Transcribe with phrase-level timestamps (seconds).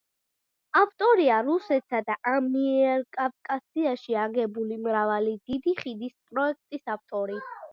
[0.79, 7.39] ავტორია რუსეთსა და ამიერკავკასიაში აგებული მრავალი დიდი ხიდის პროექტის ავტორი.